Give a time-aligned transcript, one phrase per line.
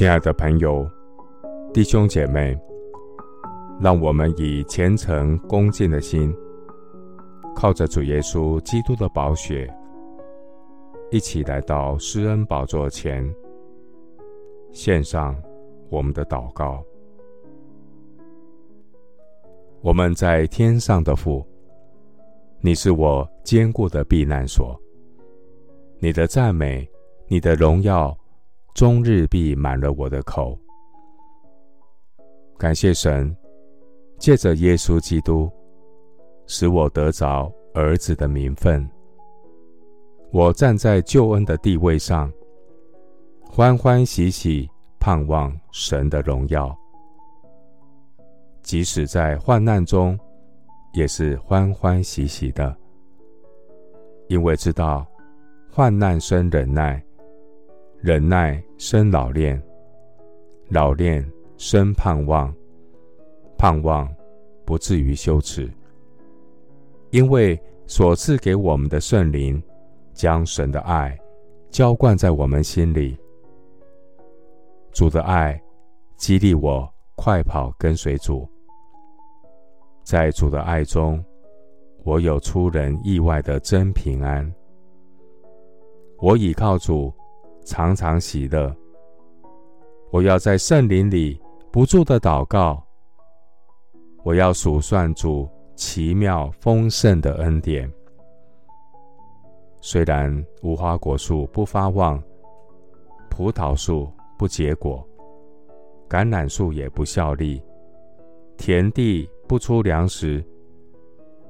[0.00, 0.90] 亲爱的朋友、
[1.74, 2.58] 弟兄姐妹，
[3.78, 6.34] 让我们以虔诚恭敬的心，
[7.54, 9.70] 靠着主耶稣基督的宝血，
[11.10, 13.30] 一起来到施恩宝座前，
[14.72, 15.36] 献上
[15.90, 16.82] 我们的祷告。
[19.82, 21.46] 我们在天上的父，
[22.62, 24.74] 你是我坚固的避难所，
[25.98, 26.90] 你的赞美，
[27.28, 28.16] 你的荣耀。
[28.74, 30.58] 终日必满了我的口。
[32.56, 33.34] 感谢神，
[34.18, 35.50] 借着耶稣基督，
[36.46, 38.88] 使我得着儿子的名分。
[40.32, 42.32] 我站在救恩的地位上，
[43.50, 46.76] 欢欢喜喜盼望神的荣耀。
[48.62, 50.18] 即使在患难中，
[50.92, 52.76] 也是欢欢喜喜的，
[54.28, 55.04] 因为知道
[55.72, 57.02] 患难生忍耐。
[58.02, 59.62] 忍耐生老练，
[60.70, 61.22] 老练
[61.58, 62.50] 生盼望，
[63.58, 64.10] 盼望
[64.64, 65.70] 不至于羞耻。
[67.10, 69.62] 因为所赐给我们的圣灵，
[70.14, 71.14] 将神的爱
[71.68, 73.14] 浇灌在我们心里。
[74.92, 75.60] 主的爱
[76.16, 78.48] 激励我快跑跟随主，
[80.02, 81.22] 在主的爱中，
[82.02, 84.50] 我有出人意外的真平安。
[86.16, 87.12] 我倚靠主。
[87.64, 88.74] 常常喜乐。
[90.10, 92.84] 我要在圣灵里不住的祷告。
[94.22, 97.90] 我要数算主奇妙丰盛的恩典。
[99.80, 102.22] 虽然无花果树不发旺，
[103.30, 105.02] 葡萄树不结果，
[106.06, 107.62] 橄榄树也不效力，
[108.58, 110.44] 田地不出粮食，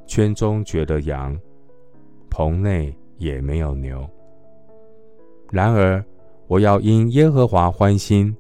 [0.07, 1.37] 圈中绝了羊，
[2.31, 4.09] 棚内也没有牛。
[5.51, 6.05] 然而，
[6.47, 8.37] 我要因耶和华欢心，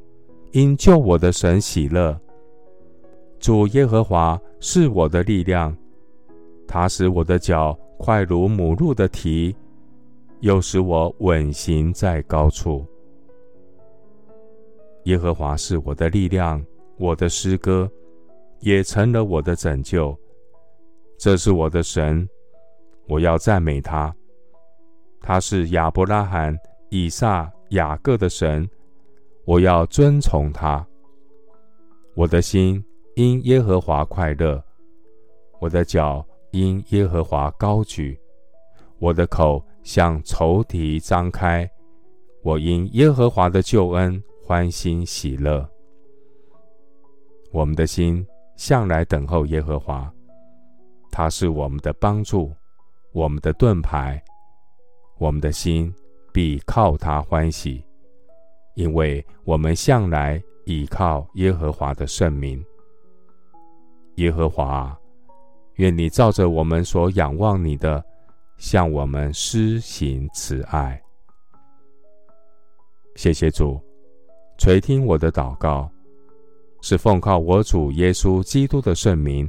[0.53, 2.19] 因救我的神喜乐。
[3.38, 5.76] 主耶和华是我的力量，
[6.69, 9.56] 他使我的脚快如母鹿的蹄，
[10.41, 12.87] 又使我稳行在高处。
[15.04, 16.65] 耶和华是我的力量，
[16.97, 17.91] 我的诗歌，
[18.60, 20.16] 也成了我的拯救。
[21.19, 22.28] 这是我的神，
[23.09, 24.15] 我要赞美他。
[25.21, 26.56] 他是亚伯拉罕。
[26.91, 28.69] 以撒、雅各的神，
[29.45, 30.84] 我要遵从他。
[32.15, 32.84] 我的心
[33.15, 34.62] 因耶和华快乐，
[35.61, 38.19] 我的脚因耶和华高举，
[38.99, 41.69] 我的口向仇敌张开。
[42.43, 45.69] 我因耶和华的救恩欢欣喜乐。
[47.53, 48.27] 我们的心
[48.57, 50.12] 向来等候耶和华，
[51.12, 52.53] 他是我们的帮助，
[53.12, 54.21] 我们的盾牌，
[55.19, 55.95] 我们的心。
[56.41, 57.84] 必靠他欢喜，
[58.75, 62.65] 因为我们向来倚靠耶和华的圣名。
[64.15, 64.99] 耶和华，
[65.75, 68.03] 愿你照着我们所仰望你的，
[68.56, 70.99] 向我们施行慈爱。
[73.17, 73.78] 谢谢主，
[74.57, 75.91] 垂听我的祷告，
[76.81, 79.47] 是奉靠我主耶稣基督的圣名。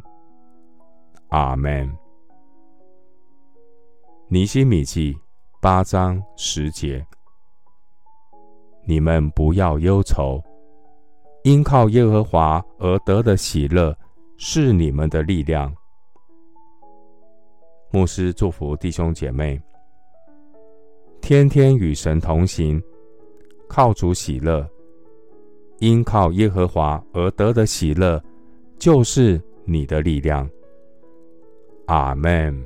[1.29, 1.89] 阿门。
[4.27, 5.17] 尼西米记。
[5.61, 7.05] 八章十节，
[8.83, 10.43] 你们不要忧愁，
[11.43, 13.95] 因靠耶和华而得的喜乐
[14.37, 15.71] 是你们的力量。
[17.91, 19.61] 牧师祝福弟兄姐妹，
[21.21, 22.81] 天天与神同行，
[23.69, 24.67] 靠主喜乐，
[25.77, 28.19] 因靠耶和华而得的喜乐
[28.79, 30.49] 就是你的力量。
[31.85, 32.59] 阿门。